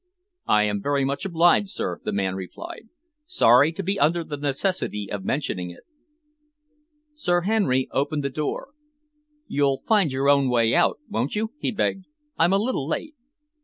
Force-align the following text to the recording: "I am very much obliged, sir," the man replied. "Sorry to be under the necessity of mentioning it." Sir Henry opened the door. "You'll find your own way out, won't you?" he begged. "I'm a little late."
"I 0.47 0.63
am 0.63 0.81
very 0.81 1.05
much 1.05 1.25
obliged, 1.25 1.69
sir," 1.69 1.99
the 2.03 2.11
man 2.11 2.33
replied. 2.33 2.89
"Sorry 3.27 3.71
to 3.73 3.83
be 3.83 3.99
under 3.99 4.23
the 4.23 4.35
necessity 4.35 5.11
of 5.11 5.23
mentioning 5.23 5.69
it." 5.69 5.83
Sir 7.13 7.41
Henry 7.41 7.87
opened 7.91 8.23
the 8.23 8.31
door. 8.31 8.69
"You'll 9.45 9.83
find 9.87 10.11
your 10.11 10.27
own 10.27 10.49
way 10.49 10.73
out, 10.73 10.97
won't 11.07 11.35
you?" 11.35 11.53
he 11.59 11.69
begged. 11.71 12.05
"I'm 12.35 12.51
a 12.51 12.57
little 12.57 12.87
late." 12.87 13.13